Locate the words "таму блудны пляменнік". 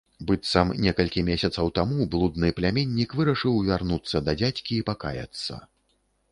1.79-3.09